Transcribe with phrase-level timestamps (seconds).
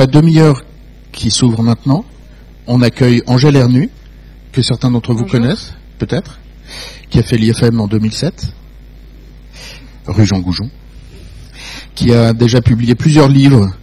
[0.00, 0.62] la demi-heure
[1.12, 2.06] qui s'ouvre maintenant,
[2.66, 3.90] on accueille Angèle Hernu,
[4.50, 6.40] que certains d'entre vous connaissent, peut-être,
[7.10, 8.46] qui a fait l'IFM en 2007,
[10.06, 10.70] rue Jean Goujon,
[11.94, 13.74] qui a déjà publié plusieurs livres,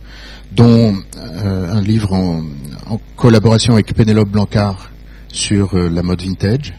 [0.54, 2.42] dont euh, un livre en,
[3.16, 4.90] collaboration avec Pénélope Blancard
[5.28, 6.74] sur euh, la mode vintage,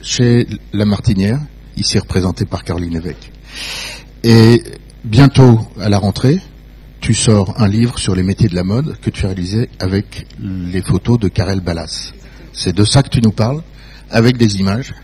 [0.00, 1.40] chez La Martinière,
[1.76, 3.32] ici représentée par Caroline Évêque.
[4.22, 4.62] Et
[5.02, 6.40] bientôt, à la rentrée,
[7.04, 10.26] tu sors un livre sur les métiers de la mode que tu as réalisé avec
[10.40, 12.14] les photos de Karel Ballas.
[12.54, 13.62] C'est de ça que tu nous parles,
[14.10, 14.94] avec des images.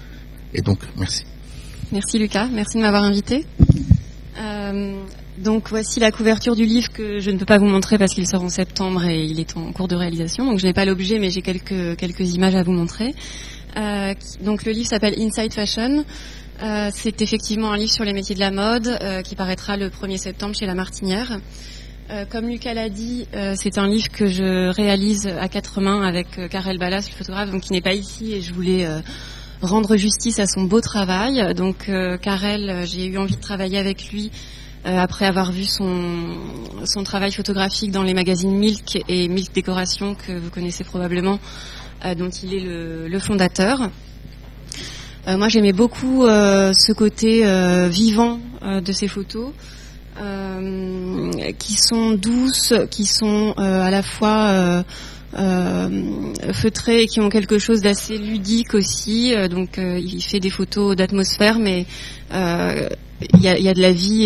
[0.55, 1.27] Et donc, merci.
[1.93, 3.45] Merci Lucas, merci de m'avoir invité.
[4.39, 4.95] Euh,
[5.37, 8.27] donc voici la couverture du livre que je ne peux pas vous montrer parce qu'il
[8.27, 10.47] sort en septembre et il est en cours de réalisation.
[10.47, 13.15] Donc je n'ai pas l'objet, mais j'ai quelques quelques images à vous montrer.
[13.77, 16.07] Euh, donc le livre s'appelle Inside Fashion.
[16.63, 19.91] Euh, c'est effectivement un livre sur les métiers de la mode euh, qui paraîtra le
[19.91, 21.39] 1er septembre chez La Martinière.
[22.11, 26.03] Euh, comme Lucas l'a dit, euh, c'est un livre que je réalise à quatre mains
[26.03, 28.85] avec euh, Karel Ballas, le photographe, donc qui n'est pas ici, et je voulais
[29.63, 31.55] rendre justice à son beau travail.
[31.55, 31.91] Donc
[32.23, 34.33] Karel, j'ai eu envie de travailler avec lui
[34.85, 36.35] après avoir vu son,
[36.85, 41.39] son travail photographique dans les magazines Milk et Milk Décoration que vous connaissez probablement,
[42.17, 43.91] dont il est le, le fondateur.
[45.29, 47.45] moi, j'aimais beaucoup ce côté
[47.91, 49.53] vivant de ses photos.
[50.21, 54.85] Euh, qui sont douces, qui sont euh, à la fois
[55.39, 59.35] euh, feutrées et qui ont quelque chose d'assez ludique aussi.
[59.49, 61.87] donc il fait des photos d'atmosphère, mais
[62.33, 64.25] il y a, de la vie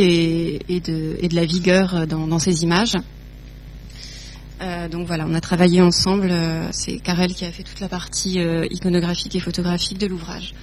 [0.69, 2.97] et, de, la vigueur dans, ces images.
[4.91, 6.33] donc voilà, on a travaillé ensemble.
[6.73, 10.55] C'est Karel qui a fait toute la partie iconographique et photographique de l'ouvrage.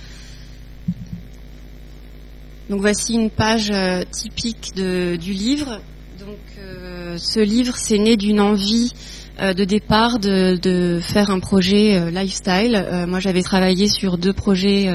[2.71, 5.81] Donc voici une page euh, typique du livre.
[6.17, 8.93] Donc euh, ce livre, c'est né d'une envie
[9.41, 13.05] euh, de départ de, faire un projet lifestyle.
[13.09, 14.89] moi, j'avais travaillé sur deux projets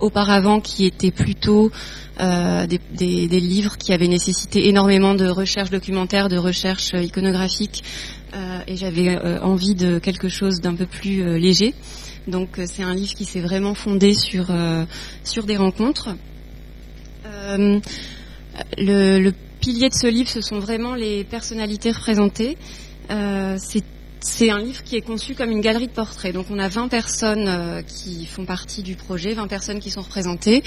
[0.00, 1.70] auparavant qui étaient plutôt
[2.18, 7.84] des, livres qui avaient nécessité énormément de recherche documentaire, de recherche iconographique,
[8.66, 11.72] et j'avais envie de quelque chose d'un peu plus léger.
[12.26, 16.08] Donc c'est un livre qui s'est vraiment fondé sur des rencontres.
[17.46, 17.80] Euh,
[18.78, 19.30] le,
[19.60, 22.56] pilier de ce livre, ce sont vraiment les personnalités représentées.
[23.10, 23.56] Euh,
[24.20, 26.34] c'est un livre qui est conçu comme une galerie de portraits.
[26.34, 30.02] Donc on a 20 personnes euh, qui font partie du projet, 20 personnes qui sont
[30.02, 30.62] représentées,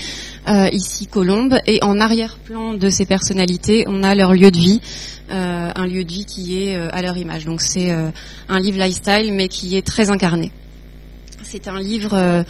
[0.71, 4.81] ici Colombe, et en arrière-plan de ces personnalités, on a leur lieu de vie,
[5.29, 7.45] un lieu de vie qui est à leur image.
[7.45, 10.51] Donc c'est un livre lifestyle, mais qui est très incarné.
[11.51, 12.43] C'est un livre euh,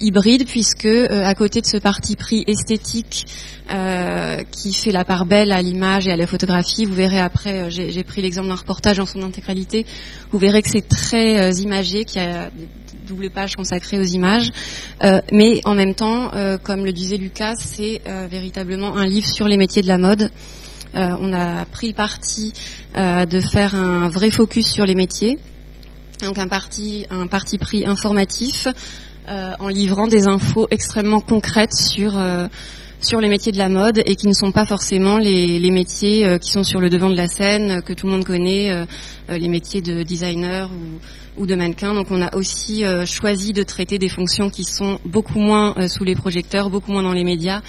[0.00, 3.26] hybride puisque euh, à côté de ce parti pris esthétique
[3.70, 7.70] euh, qui fait la part belle à l'image et à la photographie, vous verrez après,
[7.70, 9.84] j'ai pris l'exemple d'un reportage en son intégralité,
[10.32, 12.50] vous verrez que c'est très imagé, qu'il y a
[13.06, 14.50] double page consacrée aux images,
[15.32, 16.30] mais en même temps,
[16.62, 18.00] comme le disait Lucas, c'est
[18.30, 20.30] véritablement un livre sur les métiers de la mode.
[20.94, 22.52] on a pris parti
[22.94, 25.38] de faire un vrai focus sur les métiers
[26.22, 28.68] donc un parti, un parti pris informatif
[29.28, 32.46] euh, en livrant des infos extrêmement concrètes sur euh,
[33.00, 36.24] sur les métiers de la mode et qui ne sont pas forcément les, les métiers
[36.24, 38.86] euh, qui sont sur le devant de la scène que tout le monde connaît,
[39.28, 41.92] les métiers de designer ou, ou, de mannequin.
[41.92, 46.14] Donc on a aussi choisi de traiter des fonctions qui sont beaucoup moins sous les
[46.14, 47.60] projecteurs, beaucoup moins dans les médias,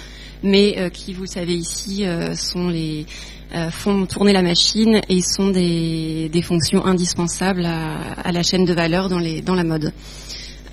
[0.42, 2.04] mais qui, vous le savez ici,
[2.34, 3.37] sont les euh,
[3.70, 8.74] font tourner la machine et sont des, des fonctions indispensables à, à, la chaîne de
[8.74, 9.92] valeur dans, les, dans la mode.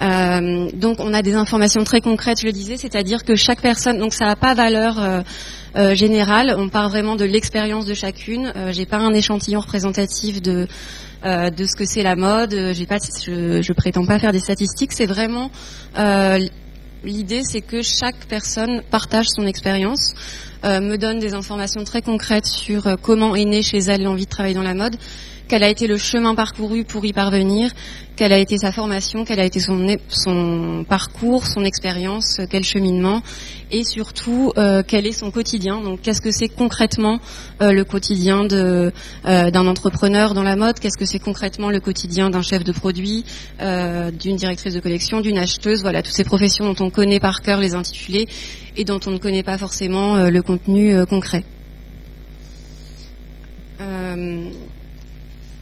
[0.02, 3.98] Euh, donc on a des informations très concrètes, je le disais, c'est-à-dire que chaque personne,
[3.98, 5.22] donc ça n'a pas valeur euh,
[5.76, 8.52] euh, générale, on parle vraiment de l'expérience de chacune.
[8.56, 10.68] Euh, j'ai pas un échantillon représentatif de
[11.24, 12.52] de ce que c'est la mode.
[12.88, 14.94] Pas, je, je prétends pas faire des statistiques.
[14.94, 15.50] C'est vraiment
[17.04, 20.14] l'idée, c'est que chaque personne partage son expérience.
[20.64, 24.26] Euh, me donne des informations très concrètes sur euh, comment est née chez elle l'envie
[24.26, 24.96] de travailler dans la mode,
[25.48, 27.72] quel a été le chemin parcouru pour y parvenir,
[28.16, 33.22] quelle a été sa formation, quel a été son, parcours, son expérience, euh, quel cheminement,
[33.70, 34.54] et surtout
[34.88, 35.82] quel est son quotidien.
[35.82, 37.20] Donc, qu'est-ce que c'est concrètement
[37.60, 40.80] le quotidien d'un entrepreneur dans la mode?
[40.80, 43.26] Qu'est-ce que c'est concrètement le quotidien d'un chef de produit,
[43.60, 45.82] d'une directrice de collection, d'une acheteuse?
[45.82, 48.28] Voilà, toutes ces professions dont on connaît par cœur les intitulés
[48.78, 51.44] et dont on ne connaît pas forcément euh, le contenu euh, concret.
[53.82, 54.50] Euh,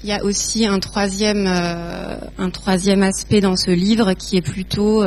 [0.03, 5.01] il y a aussi un troisième, un troisième aspect dans ce livre qui est plutôt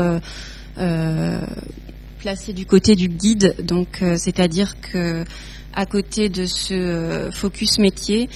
[2.19, 3.57] placé du côté du guide.
[3.63, 5.23] Donc, c'est-à-dire que
[5.75, 8.31] à côté de ce focus métier,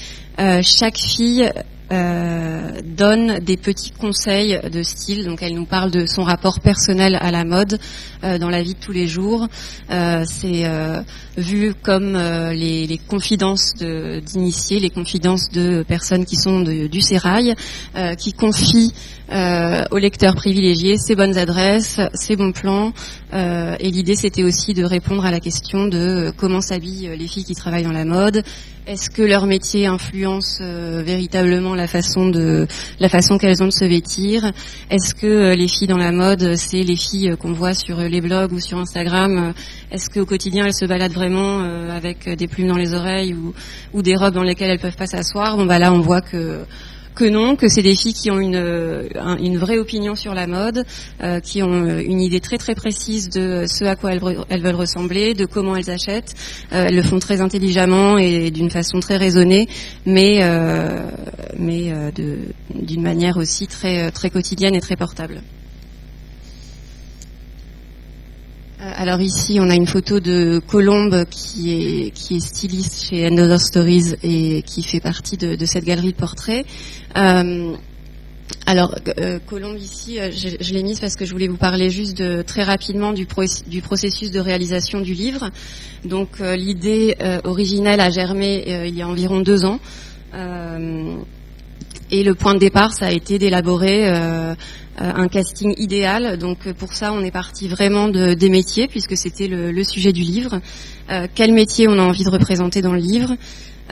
[0.60, 1.50] chaque fille
[1.90, 5.24] donne des petits conseils de style.
[5.24, 7.78] Donc elle nous parle de son rapport personnel à la mode
[8.22, 9.48] dans la vie de tous les jours.
[9.88, 10.64] C'est
[11.36, 12.16] vu comme
[12.52, 17.54] les, les, confidences d'initiés, les confidences de personnes qui sont du sérail,
[18.18, 18.92] qui confient
[19.32, 22.92] euh, aux lecteurs privilégiés ses bonnes adresses, ses bons plans.
[23.32, 27.28] Euh, et l'idée, c'était aussi de répondre à la question de euh, comment s'habillent les
[27.28, 28.42] filles qui travaillent dans la mode.
[28.88, 32.66] Est-ce que leur métier influence véritablement la façon de
[32.98, 34.50] la façon qu'elles ont de se vêtir?
[34.90, 38.52] Est-ce que les filles dans la mode, c'est les filles qu'on voit sur les blogs
[38.52, 39.52] ou sur Instagram?
[39.92, 41.60] Est-ce qu'au quotidien elles se baladent vraiment
[41.90, 43.54] avec des plumes dans les oreilles ou,
[43.92, 45.56] ou des robes dans lesquelles elles peuvent pas s'asseoir?
[45.56, 46.64] Bon bah là, on voit que
[47.20, 49.06] que non, que c'est des filles qui ont une, euh,
[49.42, 50.86] une vraie opinion sur la mode,
[51.22, 54.74] euh, qui ont euh, une idée très très précise de ce à quoi elles, veulent
[54.74, 56.34] ressembler, de comment elles achètent.
[56.70, 59.68] elles le font très intelligemment et d'une façon très raisonnée,
[60.06, 60.40] mais
[61.58, 61.92] mais
[62.74, 65.42] d'une manière aussi très très quotidienne et très portable.
[68.80, 73.26] Euh, alors ici, on a une photo de Colombe qui est, qui est styliste chez
[73.26, 76.64] Another Stories et qui fait partie de, de cette galerie de portraits.
[77.16, 77.74] Euh,
[78.66, 82.16] alors, euh, Colombe ici, euh, je, l'ai mise parce que je voulais vous parler juste
[82.18, 85.50] de, très rapidement du, processus de réalisation du livre.
[86.04, 89.80] Donc, l'idée originelle a germé il y a environ deux ans.
[92.10, 94.08] et le point de départ, ça a été d'élaborer
[95.00, 96.36] euh, un casting idéal.
[96.36, 100.12] Donc euh, pour ça, on est parti vraiment de, des métiers puisque c'était le, sujet
[100.12, 100.60] du livre.
[101.10, 103.34] Euh, quel métier on a envie de représenter dans le livre?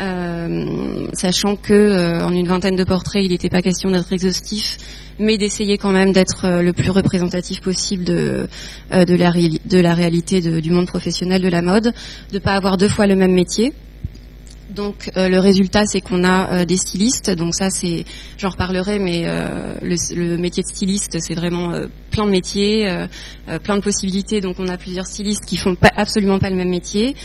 [0.00, 4.77] Euh, sachant que en une vingtaine de portraits, il n'était pas question d'être exhaustif,
[5.19, 8.49] mais d'essayer quand même d'être le plus représentatif possible de,
[8.93, 11.93] de, la, de la réalité du monde professionnel de la mode,
[12.33, 13.73] de pas avoir deux fois le même métier.
[14.71, 17.31] Donc euh, le résultat, c'est qu'on a euh, des stylistes.
[17.31, 18.05] Donc ça, c'est,
[18.37, 21.73] j'en reparlerai, mais euh, le, métier de styliste, c'est vraiment
[22.11, 22.89] plein de métiers,
[23.62, 24.41] plein de possibilités.
[24.41, 27.17] Donc on a plusieurs stylistes qui font absolument pas le même métier.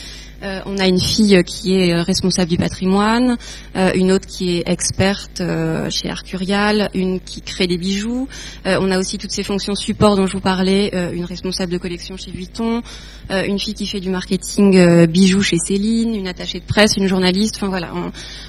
[0.43, 3.37] Euh, on a une fille qui est euh, responsable du patrimoine,
[3.77, 5.41] euh, une autre qui est experte
[5.89, 8.27] chez Arcurial, une qui crée des bijoux.
[8.65, 12.17] on a aussi toutes ces fonctions support dont je vous parlais, une responsable de collection
[12.17, 12.81] chez Vuitton,
[13.29, 17.55] une fille qui fait du marketing bijoux chez Céline, une attachée de presse, une journaliste.
[17.57, 17.91] Enfin voilà,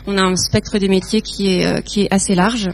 [0.07, 2.71] on, a un spectre des métiers qui est qui est assez large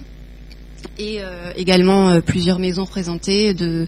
[0.99, 1.21] et
[1.57, 3.87] également plusieurs maisons représentées de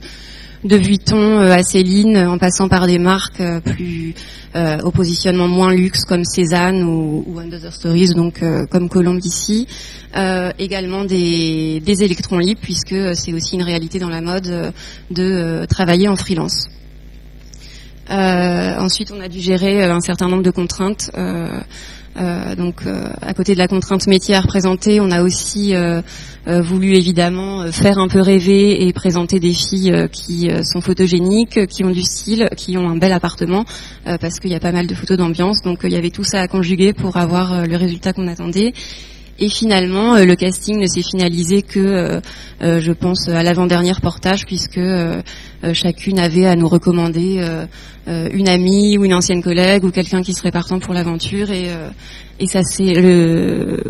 [0.64, 4.14] de Vuitton à Céline, en passant par des marques plus
[4.54, 9.20] euh, au positionnement moins luxe comme Cézanne ou, ou Under Stories, donc euh, comme Colombe
[9.24, 9.66] ici.
[10.14, 14.72] Euh, également des, des électrons libres puisque c'est aussi une réalité dans la mode
[15.10, 16.68] de travailler en freelance.
[18.10, 21.10] ensuite, on a dû gérer un certain nombre de contraintes.
[22.16, 26.02] Euh, donc, euh, à côté de la contrainte métier à représenter, on a aussi euh,
[26.46, 31.90] voulu évidemment faire un peu rêver et présenter des filles qui sont photogéniques, qui ont
[31.90, 33.64] du style, qui ont un bel appartement,
[34.20, 35.62] parce qu'il y a pas mal de photos d'ambiance.
[35.62, 38.72] Donc, il y avait tout ça à conjuguer pour avoir le résultat qu'on attendait.
[39.38, 42.20] Et finalement, le casting ne s'est finalisé que,
[42.60, 44.80] je pense, à l'avant-dernier reportage, puisque
[45.72, 47.40] chacune avait à nous recommander
[48.08, 51.66] euh, une amie ou une ancienne collègue ou quelqu'un qui serait partant pour l'aventure et,
[51.68, 51.88] euh,
[52.46, 53.80] ça c'est le,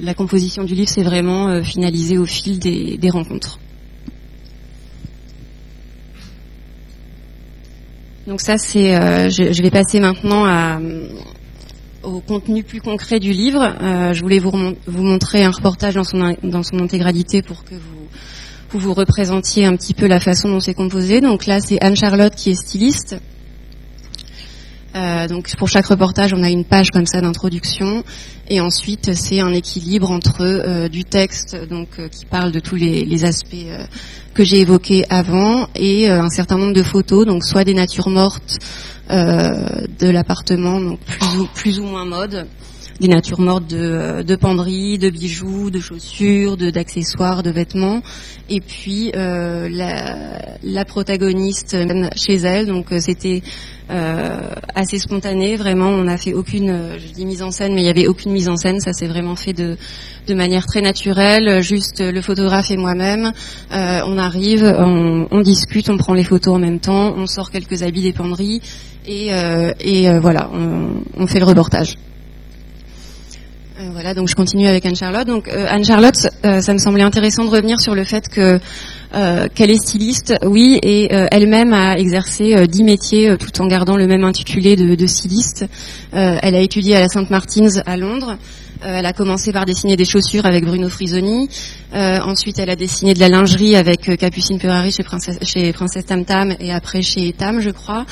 [0.00, 3.58] la composition du livre s'est vraiment euh, finalisée au fil des, rencontres.
[8.28, 8.92] Donc ça c'est,
[9.30, 10.78] je, vais passer maintenant à,
[12.02, 13.74] au contenu plus concret du livre.
[14.12, 14.52] je voulais vous,
[14.88, 18.08] montrer un reportage dans son, dans son intégralité pour que vous
[18.72, 21.20] vous vous représentiez un petit peu la façon dont c'est composé.
[21.20, 23.16] Donc là, c'est Anne-Charlotte qui est styliste,
[24.94, 28.04] euh, donc pour chaque reportage, on a une page comme ça d'introduction,
[28.48, 32.76] et ensuite c'est un équilibre entre euh, du texte, donc euh, qui parle de tous
[32.76, 33.54] les, aspects
[34.34, 38.58] que j'ai évoqués avant, et un certain nombre de photos, donc soit des natures mortes
[39.08, 42.46] de l'appartement, donc plus ou, plus ou moins mode,
[43.02, 48.00] des natures mortes de, de penderies, de bijoux, de chaussures, d'accessoires, de vêtements,
[48.48, 51.76] et puis la, la protagoniste
[52.16, 53.42] chez elle, donc c'était
[53.90, 55.56] euh, assez spontané.
[55.56, 58.06] Vraiment, on n'a fait aucune, euh, je dis mise en scène, mais il y avait
[58.06, 58.80] aucune mise en scène.
[58.80, 59.76] Ça s'est vraiment fait de,
[60.26, 61.62] de manière très naturelle.
[61.62, 63.32] Juste le photographe et moi-même.
[63.72, 67.50] Euh, on arrive, on, on, discute, on prend les photos en même temps, on sort
[67.50, 68.62] quelques habits des penderies
[69.06, 69.30] et,
[69.80, 71.96] et voilà, on, on fait le reportage.
[73.82, 75.26] Euh, voilà, donc je continue avec Anne-Charlotte.
[75.26, 78.60] Donc euh, Anne-Charlotte, euh, ça me semblait intéressant de revenir sur le fait que
[79.54, 84.24] qu'elle est styliste, oui, et elle-même a exercé dix métiers tout en gardant le même
[84.24, 85.66] intitulé de, de styliste.
[86.12, 88.38] elle a étudié à la Sainte Martins à Londres.
[88.84, 91.48] Euh, elle a commencé par dessiner des chaussures avec Bruno Frisoni.
[91.94, 95.72] Euh, ensuite, elle a dessiné de la lingerie avec euh, Capucine Ferrari chez Princesse, chez
[96.06, 98.04] Tam Tam et après chez Tam, je crois.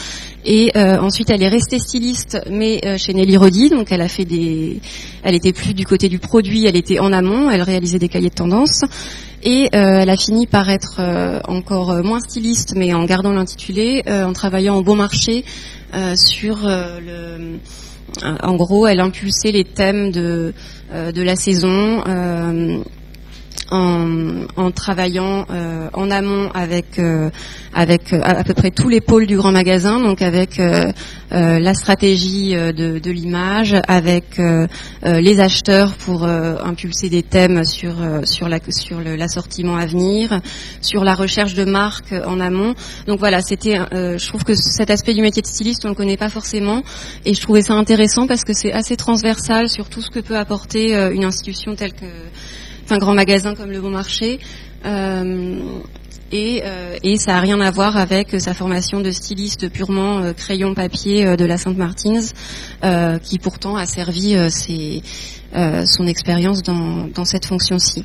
[0.44, 3.68] Et ensuite, elle est restée styliste, mais chez Nelly Rodi.
[3.68, 4.80] Donc, elle a fait des,
[5.22, 7.50] elle était plus du côté du produit, elle était en amont.
[7.50, 8.80] Elle réalisait des cahiers de tendance.
[9.42, 10.98] Et elle a fini par être
[11.46, 15.44] encore moins styliste, mais en gardant l'intitulé, en travaillant au bon marché
[16.14, 17.56] sur le euh,
[18.42, 20.52] en gros, elle impulsait les thèmes de,
[20.92, 22.82] euh, la saison euh,
[23.70, 25.46] en, en, travaillant
[25.92, 27.00] en amont avec
[27.72, 30.60] avec à, peu près tous les pôles du grand magasin, donc avec
[31.30, 34.40] la stratégie de, de l'image, avec
[35.04, 40.40] les acheteurs pour impulser des thèmes sur sur la sur l'assortiment à venir,
[40.80, 42.74] sur la recherche de marques en amont.
[43.06, 46.16] Donc voilà, c'était je trouve que cet aspect du métier de styliste on le connaît
[46.16, 46.82] pas forcément
[47.24, 50.36] et je trouvais ça intéressant parce que c'est assez transversal sur tout ce que peut
[50.36, 52.06] apporter une institution telle que
[52.92, 54.40] un grand magasin comme le Bon Marché.
[54.84, 55.58] Euh,
[56.32, 60.32] et, euh, et, ça n'a rien à voir avec sa formation de styliste purement euh,
[60.32, 62.32] crayon papier de la Sainte-Martins,
[63.22, 64.36] qui pourtant a servi
[65.52, 68.04] son expérience dans, dans, cette fonction-ci.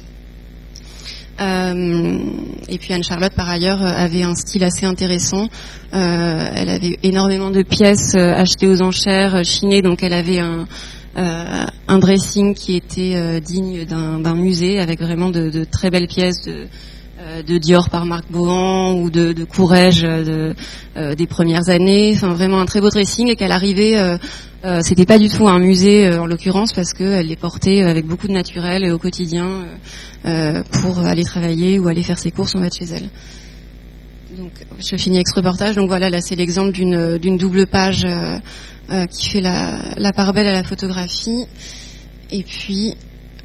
[1.40, 5.48] et puis Anne-Charlotte, par ailleurs, avait un style assez intéressant.
[5.92, 10.68] elle avait énormément de pièces achetées aux enchères, chinées, donc elle avait un,
[11.16, 16.42] un dressing qui était euh, digne d'un musée avec vraiment de, de, très belles pièces
[16.42, 16.68] de,
[17.20, 20.54] euh, de Dior par Marc Bohan ou de, de Courrèges de,
[21.16, 22.14] des premières années.
[22.16, 23.96] Enfin, vraiment un très beau dressing et qu'elle arrivait.
[24.82, 28.34] C'était pas du tout un musée en l'occurrence parce qu'elle les portait avec beaucoup de
[28.34, 29.64] naturel et au quotidien
[30.24, 33.10] pour aller travailler ou aller faire ses courses en bas chez elle.
[34.38, 35.76] Donc, je finis avec ce reportage.
[35.76, 40.52] Donc voilà, là c'est l'exemple d'une double page euh, qui fait la, part belle à
[40.52, 41.46] la photographie,
[42.32, 42.96] et puis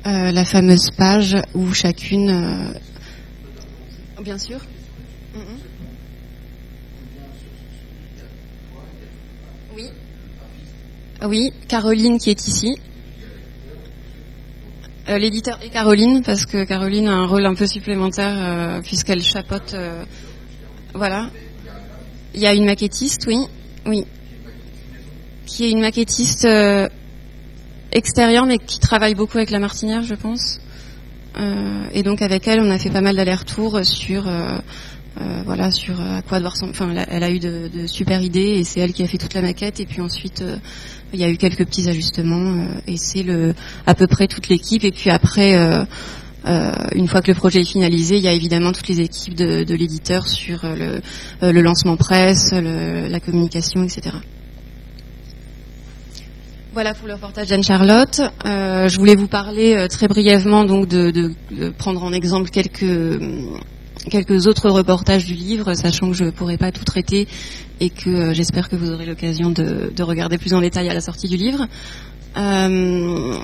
[0.06, 4.58] euh, la fameuse page où chacune, euh, bien sûr.
[5.34, 5.40] Mm-hmm.
[9.76, 9.84] Oui.
[11.22, 12.76] Oui, Caroline qui est ici.
[15.08, 19.74] L'éditeur est Caroline parce que Caroline a un rôle un peu supplémentaire puisqu'elle chapote.
[20.94, 21.30] Voilà.
[22.34, 23.46] Il y a une maquettiste, oui,
[23.86, 24.04] oui
[25.50, 26.88] qui est une maquettiste euh,
[27.90, 30.60] extérieure, mais qui travaille beaucoup avec la Martinière, je pense.
[31.38, 34.58] Euh, et donc avec elle, on a fait pas mal d'allers-retours sur, euh,
[35.44, 36.54] voilà, sur à quoi devoir.
[36.62, 39.34] Enfin, elle a eu de, de, super idées et c'est elle qui a fait toute
[39.34, 39.80] la maquette.
[39.80, 40.44] Et puis ensuite,
[41.12, 43.54] il y a eu quelques petits ajustements et c'est le
[43.86, 44.84] à peu près toute l'équipe.
[44.84, 45.86] Et puis après.
[46.44, 49.62] Une fois que le projet est finalisé, il y a évidemment toutes les équipes de,
[49.64, 51.00] de l'éditeur sur le,
[51.42, 54.16] le, lancement presse, le, la communication, etc.
[56.72, 58.20] Voilà pour le reportage d'Anne-Charlotte.
[58.46, 62.48] Euh, je voulais vous parler euh, très brièvement donc de, de, de, prendre en exemple
[62.50, 63.20] quelques
[64.08, 67.26] quelques autres reportages du livre, sachant que je ne pourrai pas tout traiter
[67.80, 70.94] et que euh, j'espère que vous aurez l'occasion de, de, regarder plus en détail à
[70.94, 71.66] la sortie du livre.
[72.36, 73.34] Euh,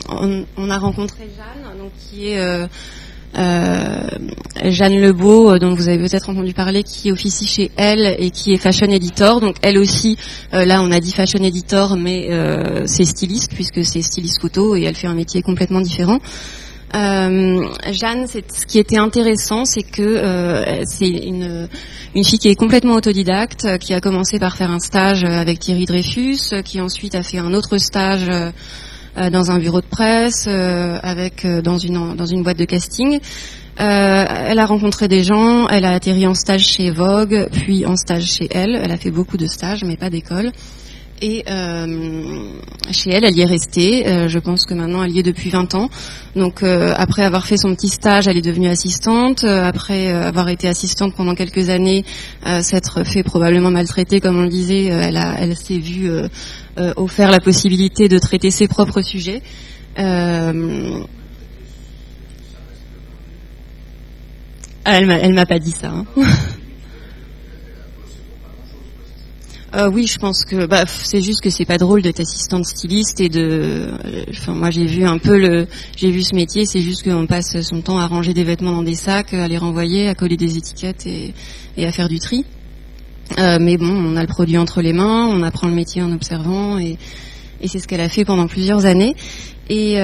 [0.57, 2.69] on, a rencontré Jeanne, donc qui est
[3.39, 4.09] euh,
[4.65, 8.55] Jeanne Lebeau, euh, dont vous avez peut-être entendu parler, qui officie chez elle et qui
[8.55, 9.41] est fashion editor.
[9.41, 10.17] Donc elle aussi,
[10.55, 12.31] euh, là on a dit fashion editor, mais
[12.87, 16.19] c'est styliste puisque c'est styliste photo et elle fait un métier complètement différent.
[16.93, 21.69] Jeanne, ce qui était intéressant, c'est que c'est une,
[22.15, 26.63] fille qui est complètement autodidacte, qui a commencé par faire un stage avec Thierry Dreyfus,
[26.65, 28.31] qui ensuite a fait un autre stage
[29.19, 32.67] euh, dans un bureau de presse, euh, avec euh, dans une dans une boîte de
[32.67, 33.19] casting.
[33.79, 38.25] elle a rencontré des gens, elle a atterri en stage chez Vogue, puis en stage
[38.25, 38.79] chez elle.
[38.83, 40.53] Elle a fait beaucoup de stages, mais pas d'école.
[41.23, 42.49] Et euh,
[42.91, 44.07] chez elle, elle y est restée.
[44.07, 45.89] Euh, je pense que maintenant, elle y est depuis 20 ans.
[46.35, 49.45] Donc, euh, après avoir fait son petit stage, elle est devenue assistante.
[49.45, 52.05] après avoir été assistante pendant quelques années,
[52.61, 56.11] s'être fait probablement maltraiter, comme on le disait, elle, elle s'est vue
[56.97, 59.43] offert la possibilité de traiter ses propres sujets.
[59.97, 61.07] elle
[64.85, 65.89] m'a pas dit ça.
[65.89, 66.05] Hein.
[69.75, 73.21] Euh, oui, je pense que bah, c'est juste que c'est pas drôle d'être assistante styliste
[73.21, 73.41] et de.
[74.05, 76.65] Euh, enfin, moi j'ai vu un peu le, j'ai vu ce métier.
[76.67, 79.59] C'est juste qu'on passe son temps à ranger des vêtements dans des sacs, à les
[79.59, 81.35] renvoyer, à coller des étiquettes et,
[81.85, 82.45] à faire du tri.
[83.39, 86.13] Euh, mais bon, on a le produit entre les mains, on apprend le métier en
[86.13, 86.97] observant et,
[87.67, 89.17] c'est ce qu'elle a fait pendant plusieurs années.
[89.69, 89.97] Et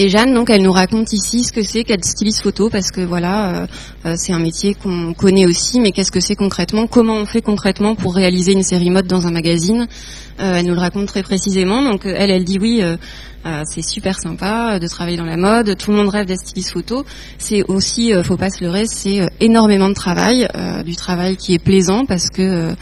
[0.00, 3.00] Et Jeanne, donc, elle nous raconte ici ce que c'est qu'être styliste photo, parce que
[3.00, 3.66] voilà,
[4.14, 7.96] c'est un métier qu'on connaît aussi, mais qu'est-ce que c'est concrètement Comment on fait concrètement
[7.96, 9.88] pour réaliser une série mode dans un magazine
[10.38, 11.82] Elle nous le raconte très précisément.
[11.82, 12.80] Donc, elle, elle dit oui.
[13.64, 15.76] c'est super sympa de travailler dans la mode.
[15.76, 17.04] Tout le monde rêve d'être styliste photo.
[17.38, 20.46] C'est aussi, faut pas se leurrer, c'est énormément de travail,
[20.84, 22.72] du travail qui est plaisant parce que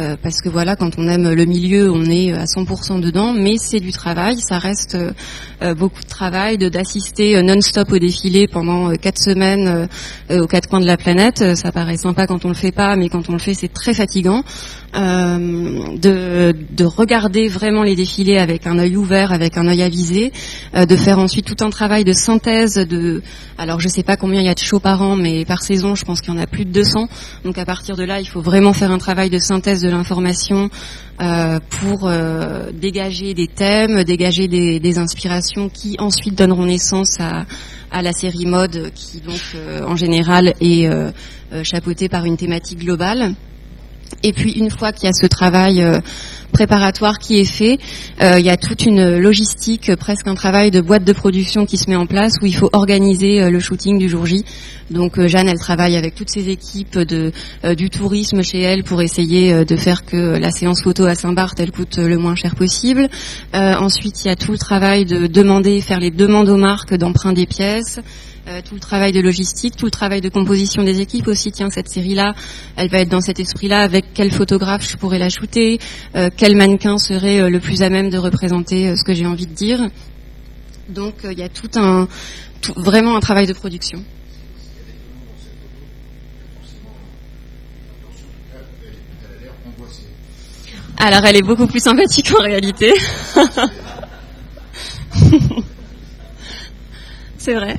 [0.00, 3.56] euh, parce que voilà, quand on aime le milieu, on est à 100% dedans, mais
[3.58, 8.48] c'est du travail, ça reste euh, beaucoup de travail, de d'assister euh, non-stop au défilé
[8.48, 9.88] pendant quatre semaines
[10.30, 11.54] aux quatre coins de la planète.
[11.56, 13.94] Ça paraît sympa quand on le fait pas, mais quand on le fait, c'est très
[13.94, 14.42] fatigant.
[14.94, 20.32] de, de regarder vraiment les défilés avec un œil ouvert, avec un œil avisé,
[20.74, 23.22] de faire ensuite tout un travail de synthèse de,
[23.58, 25.94] alors je sais pas combien il y a de shows par an, mais par saison,
[25.94, 27.08] je pense qu'il y en a plus de 200.
[27.44, 30.70] Donc à partir de là, il faut vraiment faire un travail de synthèse de l'information
[31.20, 37.44] euh, pour euh, dégager des thèmes, dégager des, inspirations qui ensuite donneront naissance à,
[38.02, 40.88] la série mode qui donc euh, en général est
[41.64, 43.34] chapeautée par une thématique globale.
[44.22, 46.00] Et puis une fois qu'il y a ce travail euh,
[46.52, 47.78] préparatoire qui est fait,
[48.20, 51.78] euh, il y a toute une logistique, presque un travail de boîte de production qui
[51.78, 54.44] se met en place où il faut organiser euh, le shooting du jour J.
[54.90, 59.76] Donc Jeanne, elle travaille avec toutes ses équipes du tourisme chez elle pour essayer de
[59.76, 63.08] faire que la séance photo à Saint-Barth, elle coûte le moins cher possible.
[63.54, 67.32] ensuite, il y a tout le travail de demander, faire les demandes aux marques d'emprunt
[67.32, 68.00] des pièces.
[68.48, 71.52] Euh, tout le travail de logistique, tout le travail de composition des équipes aussi.
[71.52, 72.34] Tiens, cette série-là,
[72.76, 73.80] elle va être dans cet esprit-là.
[73.80, 75.78] Avec quel photographe je pourrais la shooter
[76.16, 79.46] euh, Quel mannequin serait euh, le plus à même de représenter ce que j'ai envie
[79.46, 79.88] de dire
[80.88, 82.08] Donc, il y a tout un,
[82.76, 84.02] vraiment un travail de production.
[90.96, 92.92] Alors, elle est beaucoup plus sympathique en réalité.
[97.38, 97.78] C'est vrai.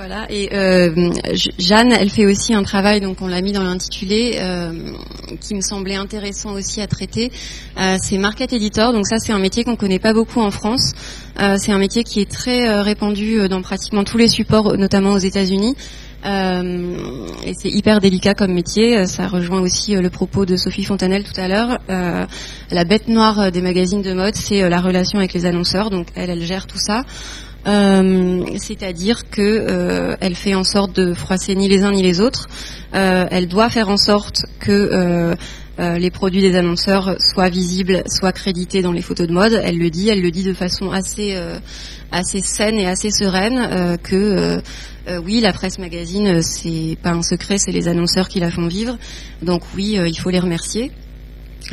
[0.00, 0.24] Voilà.
[0.30, 1.12] Et euh,
[1.58, 4.72] Jeanne, elle fait aussi un travail, donc on l'a mis dans l'intitulé, euh,
[5.42, 7.30] qui me semblait intéressant aussi à traiter.
[7.78, 8.94] Euh, c'est market editor.
[8.94, 10.94] Donc ça, c'est un métier qu'on connaît pas beaucoup en France.
[11.58, 15.76] c'est un métier qui est très répandu dans pratiquement tous les supports, notamment aux États-Unis.
[16.24, 19.06] et c'est hyper délicat comme métier.
[19.06, 21.78] Ça rejoint aussi le propos de Sophie Fontanelle tout à l'heure.
[21.88, 25.90] la bête noire des magazines de mode, c'est la relation avec les annonceurs.
[25.90, 27.04] Donc elle, elle gère tout ça.
[27.66, 32.20] Euh, c'est-à-dire que euh, elle fait en sorte de froisser ni les uns ni les
[32.20, 32.48] autres.
[32.94, 35.36] Euh, elle doit faire en sorte que
[35.78, 39.58] les produits des annonceurs soient visibles, soient crédités dans les photos de mode.
[39.64, 41.34] Elle le dit, elle le dit de façon assez
[42.12, 44.60] assez saine et assez sereine que
[45.24, 48.98] oui, la presse magazine, c'est pas un secret, c'est les annonceurs qui la font vivre.
[49.40, 50.92] Donc oui, il faut les remercier.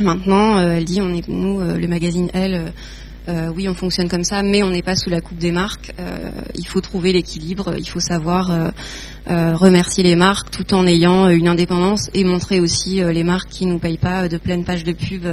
[0.00, 2.72] Maintenant, elle dit, on est nous, le magazine, elle
[3.28, 5.92] euh, oui, on fonctionne comme ça, mais on n'est pas sous la coupe des marques.
[6.00, 11.28] Euh, il faut trouver l'équilibre, il faut savoir euh, remercier les marques tout en ayant
[11.28, 14.92] une indépendance et montrer aussi les marques qui nous payent pas de pleines pages de
[14.92, 15.26] pub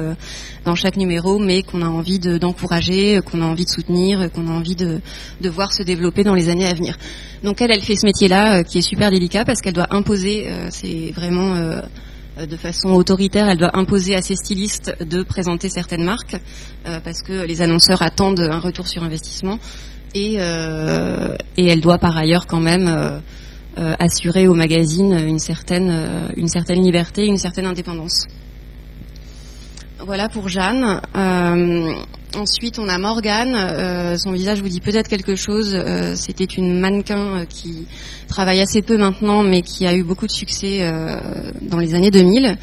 [0.65, 4.51] dans chaque numéro, mais qu'on a envie d'encourager, qu'on a envie de soutenir, qu'on a
[4.51, 4.99] envie de,
[5.39, 6.97] de, voir se développer dans les années à venir.
[7.43, 11.13] Donc elle, elle fait ce métier-là qui est super délicat parce qu'elle doit imposer, c'est
[11.15, 11.81] vraiment euh,
[12.37, 16.35] de façon autoritaire, elle doit imposer à ses stylistes de présenter certaines marques
[16.87, 19.59] euh, parce que les annonceurs attendent un retour sur investissement
[20.13, 23.21] et, euh, elle doit par ailleurs quand même
[23.77, 28.25] assurer au magazine une certaine, une certaine liberté, une certaine indépendance.
[29.99, 31.01] Voilà pour Jeanne.
[32.35, 33.55] Ensuite, on a Morgane.
[33.55, 35.73] Euh, son visage vous dit peut-être quelque chose.
[35.73, 37.87] Euh, c'était une mannequin euh, qui
[38.27, 40.91] travaille assez peu maintenant, mais qui a eu beaucoup de succès
[41.61, 42.57] dans les années 2000.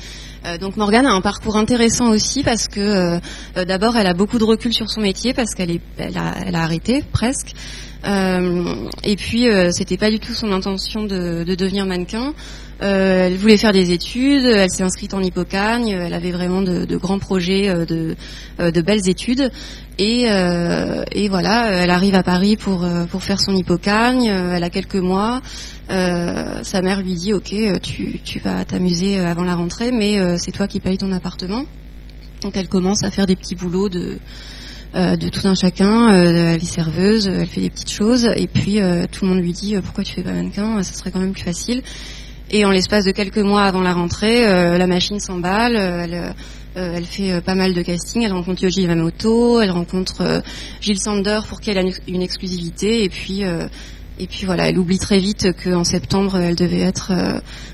[0.61, 3.20] donc Morgane a un parcours intéressant aussi parce que
[3.64, 6.62] d'abord elle a beaucoup de recul sur son métier parce qu'elle elle a, elle a
[6.62, 7.52] arrêté presque.
[8.04, 12.34] Et puis c'était pas du tout son intention de, de devenir mannequin.
[12.82, 16.96] Euh, elle voulait faire des études, elle s'est inscrite en Hippocagne, elle avait vraiment de,
[16.96, 18.16] grands projets, euh, de,
[18.58, 19.50] euh, de, belles études.
[19.98, 24.96] Et, et, voilà, elle arrive à Paris pour, pour faire son Hippocagne, elle a quelques
[24.96, 25.42] mois.
[25.88, 30.66] sa mère lui dit, ok, tu, tu vas t'amuser avant la rentrée, mais c'est toi
[30.66, 31.66] qui payes ton appartement.
[32.40, 34.18] Donc elle commence à faire des petits boulots de,
[34.94, 36.09] de tout un chacun.
[36.11, 38.78] elle est serveuse, elle fait des petites choses, et puis
[39.11, 41.42] tout le monde lui dit pourquoi tu fais pas mannequin, ça serait quand même plus
[41.42, 41.83] facile.
[42.55, 45.74] Et en l'espace de quelques mois avant la rentrée, euh, la machine s'emballe.
[45.74, 46.35] Euh, elle,
[46.76, 48.22] euh, elle, fait pas mal de casting.
[48.22, 49.62] Elle rencontre Yoji Yamamoto.
[49.62, 50.42] Elle rencontre
[50.83, 53.05] Gilles Sander pour qui elle a une exclusivité.
[53.05, 53.42] Et puis
[54.18, 57.12] Et puis voilà, elle oublie très vite qu'en septembre, elle devait être,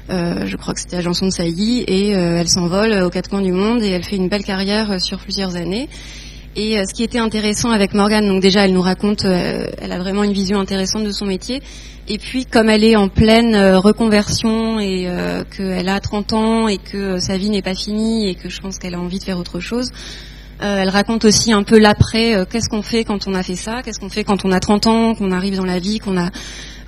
[0.09, 3.53] je crois que c'était à Janson de Sailly, et elle s'envole aux quatre coins du
[3.53, 5.89] monde et elle fait une belle carrière sur plusieurs années.
[6.61, 10.25] Et ce qui était intéressant avec Morgane, donc déjà elle nous raconte, elle a vraiment
[10.25, 11.63] une vision intéressante de son métier.
[12.09, 15.09] Et puis comme elle est en pleine reconversion et
[15.57, 18.79] qu'elle a 30 ans et que sa vie n'est pas finie et que je pense
[18.79, 19.93] qu'elle a envie de faire autre chose,
[20.61, 23.55] euh, elle raconte aussi un peu l'après, euh, qu'est-ce qu'on fait quand on a fait
[23.55, 26.17] ça, qu'est-ce qu'on fait quand on a 30 ans, qu'on arrive dans la vie, qu'on
[26.17, 26.31] a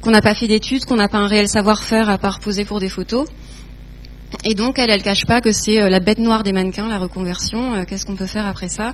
[0.01, 2.81] qu'on n'a pas fait d'études, qu'on n'a pas un réel savoir-faire à part poser pour
[2.81, 3.29] des photos.
[4.45, 6.99] Et donc elle, elle cache pas que c'est euh, la bête noire des mannequins, la
[6.99, 7.85] reconversion.
[7.85, 8.93] Qu'est-ce qu'on peut faire après ça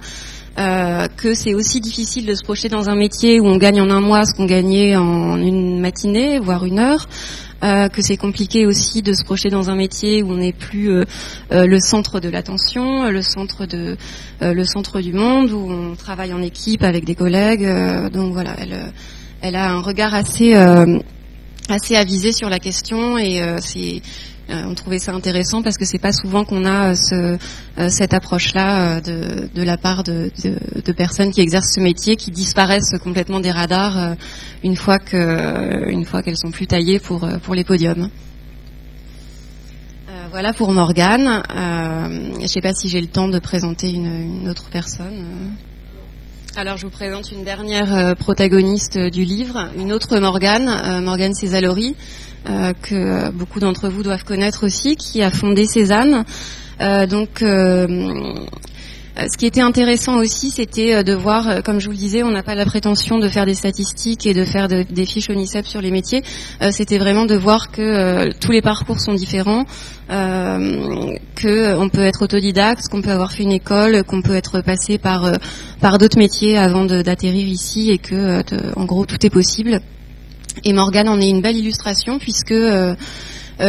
[0.57, 4.01] Que c'est aussi difficile de se projeter dans un métier où on gagne en un
[4.01, 7.07] mois ce qu'on gagnait en une matinée, voire une heure.
[7.65, 10.91] Euh, que c'est compliqué aussi de se projeter dans un métier où on n'est plus
[10.91, 11.05] euh,
[11.53, 13.97] euh, le centre de l'attention, le centre de
[14.43, 17.67] le centre du monde, où on travaille en équipe avec des collègues.
[18.13, 18.93] donc voilà, elle,
[19.41, 20.55] elle a un regard assez
[21.69, 24.03] assez avisé sur la question et c'est
[24.49, 27.37] euh, on trouvait ça intéressant parce que c'est pas souvent qu'on a euh, ce,
[27.81, 32.15] euh, cette approche-là de, de, la part de, de, de, personnes qui exercent ce métier,
[32.15, 34.15] qui disparaissent complètement des radars
[34.63, 38.09] une fois que, une fois qu'elles sont plus taillées pour pour les podiums.
[40.31, 41.43] voilà pour Morgane.
[41.51, 45.27] Je ne sais pas si j'ai le temps de présenter une, une autre personne.
[46.57, 51.95] Alors je vous présente une dernière protagoniste du livre, une autre Morgane, Morgane Césalori.
[52.49, 56.25] Euh, que beaucoup d'entre vous doivent connaître aussi, qui a fondé Cézanne.
[56.81, 57.07] Euh,
[57.43, 58.35] euh,
[59.17, 62.43] ce qui était intéressant aussi, c'était de voir, comme je vous le disais, on n'a
[62.43, 65.91] pas la prétention de faire des statistiques et de faire des fiches ONICEP sur les
[65.91, 66.23] métiers.
[66.71, 69.65] c'était vraiment de voir que tous les parcours sont différents,
[70.11, 74.99] euh, que peut être autodidacte, qu'on peut avoir fait une école, qu'on peut être passé
[74.99, 75.33] par
[75.81, 78.43] par d'autres métiers avant d'atterrir ici, et que,
[78.77, 79.81] en gros, tout est possible.
[80.65, 82.95] Et Morgane en est une belle illustration puisque euh, euh,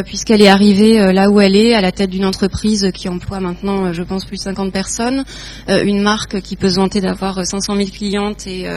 [0.05, 3.39] puisqu'elle est arrivée euh, là où elle est, à la tête d'une entreprise qui emploie
[3.39, 5.23] maintenant, je pense, plus de 50 personnes,
[5.67, 8.67] une marque qui peut se vanter d'avoir 500 000 clientes et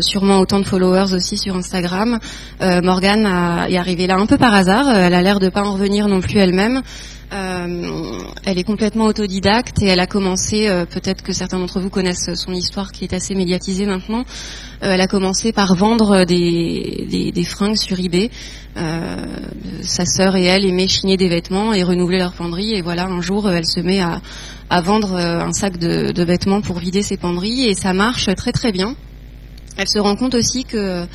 [0.00, 2.18] sûrement autant de followers aussi sur Instagram.
[2.60, 3.26] Morgane
[3.68, 4.90] est arrivée là un peu par hasard.
[4.90, 6.82] Elle a l'air de pas en revenir non plus elle-même.
[7.34, 11.90] Euh, elle est complètement autodidacte et elle a commencé, euh, peut-être que certains d'entre vous
[11.90, 14.20] connaissent son histoire qui est assez médiatisée maintenant,
[14.82, 18.30] euh, elle a commencé par vendre des, fringues sur eBay.
[19.82, 23.20] sa sœur et elle aimaient chiner des vêtements et renouveler leur penderie et voilà, un
[23.20, 24.20] jour elle se met à,
[24.70, 28.52] à vendre un sac de, de vêtements pour vider ses penderies et ça marche très
[28.52, 28.94] très bien.
[29.76, 31.06] Elle se rend compte aussi que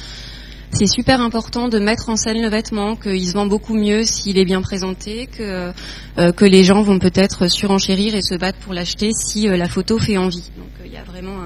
[0.72, 4.38] c'est super important de mettre en scène le vêtement, qu'il se vend beaucoup mieux s'il
[4.38, 5.72] est bien présenté, que,
[6.18, 9.68] euh, que les gens vont peut-être surenchérir et se battre pour l'acheter si euh, la
[9.68, 10.52] photo fait envie.
[10.58, 11.38] Donc euh, il y a vraiment,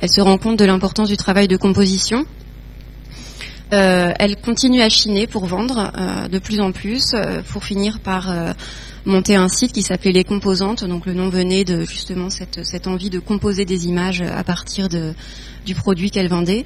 [0.00, 2.24] elle se rend compte de l'importance du travail de composition.
[3.70, 5.92] elle continue à chiner pour vendre
[6.30, 7.14] de plus en plus,
[7.52, 8.32] pour finir par
[9.04, 10.84] monter un site qui s'appelait Les Composantes.
[10.84, 14.88] Donc le nom venait de justement cette, cette envie de composer des images à partir
[14.88, 15.12] de,
[15.66, 16.64] du produit qu'elle vendait.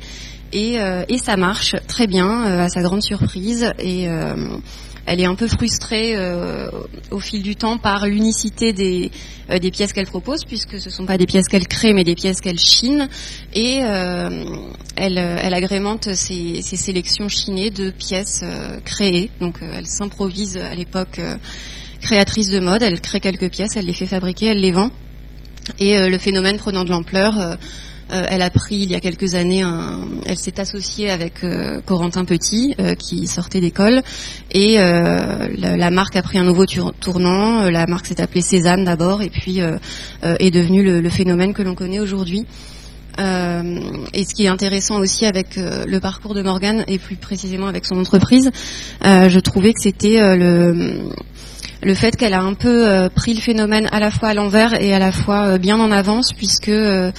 [0.55, 3.73] Euh, et, ça marche très bien, euh, à sa grande surprise.
[3.79, 4.35] Et euh,
[5.07, 6.17] elle est un peu frustrée
[7.11, 9.11] au fil du temps par l'unicité des,
[9.61, 12.15] des pièces qu'elle propose, puisque ce ne sont pas des pièces qu'elle crée, mais des
[12.15, 13.09] pièces qu'elle chine.
[13.53, 18.45] Et elle, elle, agrémente ses, ses, sélections chinées de pièces
[18.85, 19.31] créées.
[19.41, 21.21] Donc elle s'improvise à l'époque
[22.01, 22.85] créatrice de mode.
[22.85, 24.93] Elle crée quelques pièces, elle les fait fabriquer, elle les vend.
[25.81, 27.55] Et le phénomène prenant de l'ampleur euh,
[28.13, 32.25] elle a pris il y a quelques années, un, elle s'est associée avec euh, Corentin
[32.25, 34.03] Petit euh, qui sortait d'école
[34.51, 37.71] et la, marque a pris un nouveau tournant.
[37.71, 39.61] La marque s'est appelée Cézanne d'abord et puis
[40.23, 42.47] est devenue le, phénomène que l'on connaît aujourd'hui.
[43.19, 47.87] et ce qui est intéressant aussi avec le parcours de Morgane et plus précisément avec
[47.87, 48.51] son entreprise,
[49.03, 51.09] je trouvais que c'était le
[51.85, 54.95] le fait qu'elle a un peu pris le phénomène à la fois à l'envers et
[54.95, 57.11] à la fois bien en avance puisque euh,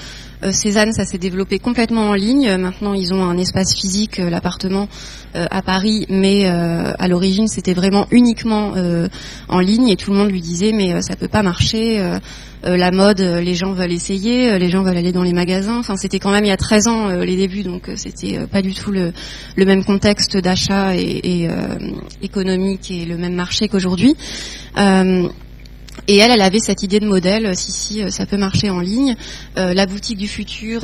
[0.52, 2.58] Cézanne, ça s'est développé complètement en ligne.
[2.58, 4.88] Maintenant, ils ont un espace physique, euh, l'appartement
[5.36, 8.74] euh, à Paris, mais à l'origine, c'était vraiment uniquement
[9.48, 12.02] en ligne et tout le monde lui disait mais ça peut pas marcher.
[12.64, 15.80] la mode, les gens veulent essayer, les gens veulent aller dans les magasins.
[15.80, 18.74] Enfin, c'était quand même il y a 13 ans les débuts, donc c'était pas du
[18.74, 19.14] tout le,
[19.58, 21.48] même contexte d'achat et,
[22.22, 24.16] économique et le même marché qu'aujourd'hui.
[26.08, 28.70] Et elle, elle avait cette idée de modèle, euh, si si, euh, ça peut marcher
[28.70, 29.16] en ligne.
[29.58, 30.82] Euh, la boutique du futur,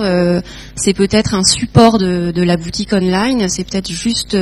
[0.75, 4.37] c'est peut-être un support de, la boutique online, c'est peut-être juste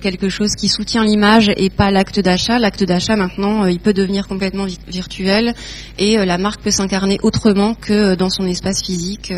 [0.00, 2.58] quelque chose qui soutient l'image et pas l'acte d'achat.
[2.58, 5.54] L'acte d'achat, maintenant, il peut devenir complètement virtuel
[5.98, 9.32] et la marque peut s'incarner autrement que dans son espace physique.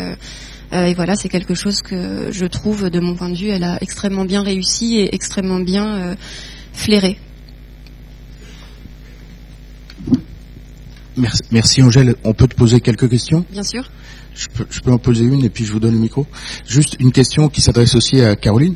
[0.73, 3.77] et voilà, c'est quelque chose que je trouve, de mon point de vue, elle a
[3.81, 6.15] extrêmement bien réussi et extrêmement bien
[6.73, 7.17] flairé.
[11.17, 12.15] Merci, merci Angèle.
[12.23, 13.43] On peut te poser quelques questions?
[13.51, 13.89] Bien sûr.
[14.35, 16.27] Je peux, je peux en poser une et puis je vous donne le micro.
[16.67, 18.75] Juste une question qui s'adresse aussi à Caroline.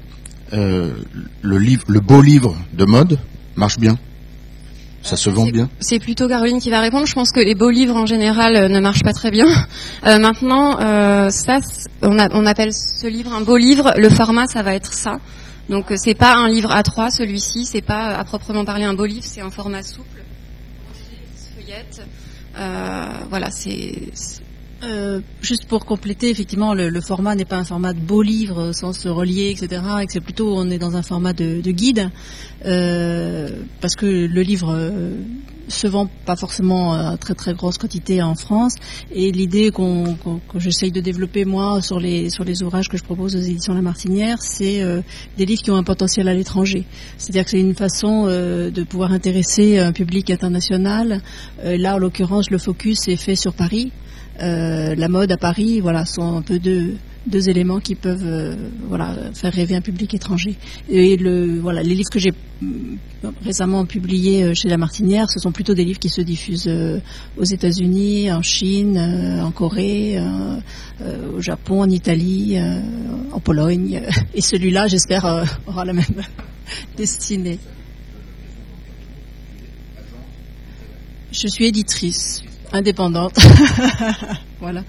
[0.54, 0.94] Euh,
[1.42, 3.20] le livre, le beau livre de mode
[3.56, 3.98] marche bien?
[5.04, 5.70] Ça se vend bien?
[5.80, 7.06] C'est plutôt Caroline qui va répondre.
[7.06, 9.48] Je pense que les beaux livres en général euh, ne marchent pas très bien.
[10.06, 11.60] Euh, maintenant, euh, ça,
[12.02, 13.94] on, a, on, appelle ce livre un beau livre.
[13.98, 15.20] Le format, ça va être ça.
[15.70, 17.66] Donc, euh, c'est pas un livre A3, celui-ci.
[17.66, 19.26] C'est pas à proprement parler un beau livre.
[19.26, 20.22] C'est un format souple.
[21.72, 22.04] Euh,
[22.54, 24.12] voilà, c'est
[24.84, 28.94] euh, juste pour compléter, effectivement, le, format n'est pas un format de beau livre sans
[28.94, 29.82] se relier, etc.
[30.02, 32.10] Et c'est plutôt, on est dans un format de, de guide,
[32.66, 35.16] euh, parce que le livre euh,
[35.72, 38.76] se vend pas forcément à très très grosse quantité en France.
[39.12, 42.98] Et l'idée qu'on, qu'on, que j'essaye de développer moi sur les sur les ouvrages que
[42.98, 45.02] je propose aux éditions La Martinière, c'est euh,
[45.38, 46.86] des livres qui ont un potentiel à l'étranger.
[47.18, 51.22] C'est-à-dire que c'est une façon euh, de pouvoir intéresser un public international.
[51.64, 53.92] Euh, là, en l'occurrence, le focus est fait sur Paris.
[54.40, 58.56] Euh, la mode à Paris, voilà, sont un peu deux, deux éléments qui peuvent euh,
[58.88, 60.56] voilà, faire rêver un public étranger.
[60.90, 62.32] Et le, voilà, les livres que j'ai
[63.44, 67.00] récemment publiés euh, chez La Martinière, ce sont plutôt des livres qui se diffusent euh,
[67.38, 72.58] aux États-Unis, en Chine, euh, en Corée, euh, au Japon, en Italie,
[73.32, 74.02] en Pologne.
[74.34, 76.06] Et celui-là, j'espère, aura la même
[76.98, 77.60] destinée.
[81.32, 83.38] Je suis éditrice indépendante.
[84.60, 84.84] voilà.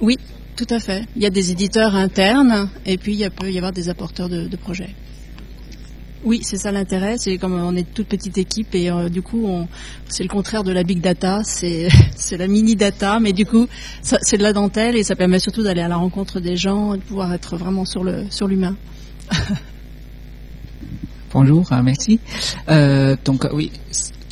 [0.00, 0.18] Oui,
[0.56, 1.04] tout à fait.
[1.16, 4.56] Il y a des éditeurs internes et puis il peut y avoir des apporteurs de,
[4.56, 4.90] projets.
[6.24, 7.16] Oui, c'est ça l'intérêt.
[7.18, 9.48] C'est comme on est toute petite équipe et euh, du coup,
[10.08, 11.42] c'est le contraire de la big data.
[11.44, 11.88] C'est
[12.38, 13.66] la mini data, mais du coup,
[14.02, 16.98] c'est de la dentelle et ça permet surtout d'aller à la rencontre des gens, et
[16.98, 18.76] de pouvoir être vraiment sur l'humain.
[21.32, 22.20] Bonjour, merci.
[22.68, 23.72] Euh, donc oui,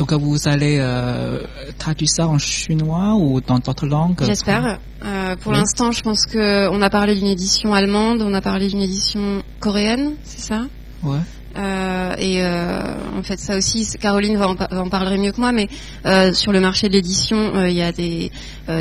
[0.01, 1.43] donc vous allez euh,
[1.77, 4.25] traduire ça en chinois ou dans d'autres langues?
[4.25, 4.79] J'espère.
[5.05, 5.59] Euh, pour oui.
[5.59, 10.13] l'instant, je pense qu'on a parlé d'une édition allemande, on a parlé d'une édition coréenne,
[10.25, 10.63] c'est ça?
[11.03, 11.19] Ouais.
[11.57, 12.81] Euh, et euh,
[13.19, 15.69] en fait, ça aussi, Caroline va en, va en parler mieux que moi, mais
[16.07, 18.31] euh, sur le marché de l'édition, il y a des,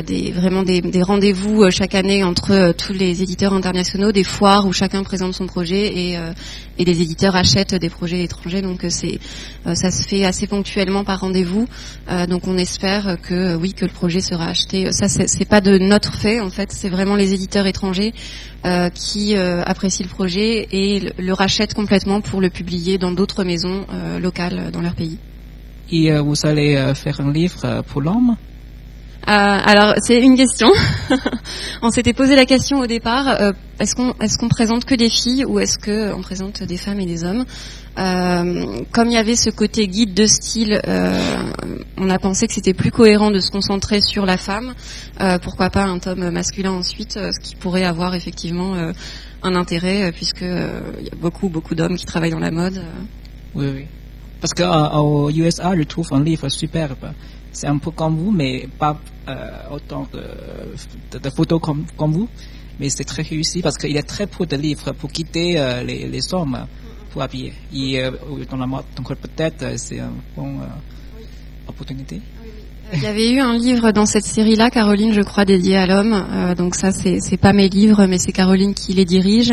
[0.06, 4.72] des vraiment des, des rendez-vous chaque année entre tous les éditeurs internationaux, des foires où
[4.72, 6.18] chacun présente son projet et,
[6.78, 8.62] et les éditeurs achètent des projets étrangers.
[8.62, 9.18] Donc c'est
[9.74, 11.66] ça se fait assez ponctuellement par rendez-vous.
[12.28, 14.92] donc on espère que oui que le projet sera acheté.
[14.92, 18.12] Ça c'est pas de notre fait en fait, c'est vraiment les éditeurs étrangers
[18.66, 23.10] euh, qui euh, apprécient le projet et le, le, rachètent complètement pour le publier dans
[23.10, 25.16] d'autres maisons euh, locales dans leur pays.
[25.90, 28.36] Et vous allez faire un livre pour l'homme?
[29.26, 30.70] Alors c'est une question.
[31.82, 35.44] on s'était posé la question au départ est-ce qu'on est-ce qu'on présente que des filles
[35.44, 37.44] ou est-ce que on présente des femmes et des hommes?
[37.98, 41.52] Euh, comme il y avait ce côté guide de style, euh,
[41.96, 44.74] on a pensé que c'était plus cohérent de se concentrer sur la femme.
[45.20, 48.74] Euh, pourquoi pas un tome masculin ensuite, ce qui pourrait avoir effectivement
[49.42, 52.80] un intérêt puisque il y a beaucoup beaucoup d'hommes qui travaillent dans la mode.
[53.54, 53.84] Oui, oui.
[54.40, 57.12] Parce qu'au USA, je trouve un livre superbe.
[57.52, 58.98] C'est un peu comme vous, mais pas
[59.70, 62.28] autant de, photos comme, comme vous.
[62.78, 66.08] Mais c'est très réussi parce qu'il y a très peu de livres pour quitter les,
[66.08, 66.66] les hommes
[67.10, 67.52] pour habiller.
[67.74, 68.10] Et euh,
[68.50, 72.20] dans la mode, donc peut-être c'est une bonne euh, opportunité.
[72.92, 76.12] Il y avait eu un livre dans cette série-là, Caroline, je crois, dédié à l'homme.
[76.12, 79.52] Euh, donc ça, c'est pas mes livres, mais c'est Caroline qui les dirige.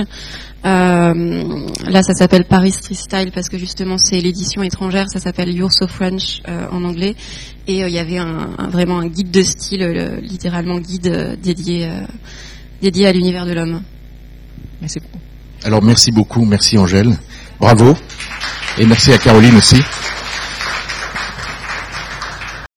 [0.66, 5.06] Euh, là, ça s'appelle Paris Street Style parce que justement, c'est l'édition étrangère.
[5.10, 7.16] Ça s'appelle You're So French euh, en anglais.
[7.68, 9.84] Et il y avait un, un, vraiment un guide de style,
[10.22, 11.90] littéralement guide dédié
[12.82, 13.82] dédié à l'univers de l'homme.
[14.82, 15.20] Merci beaucoup.
[15.64, 17.18] Alors merci beaucoup, merci Angèle.
[17.60, 17.96] Bravo.
[18.78, 19.82] Et merci à Caroline aussi.